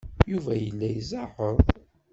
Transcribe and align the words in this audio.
Yuba 0.31 0.53
yella 0.63 0.87
izeɛɛeḍ. 0.99 1.57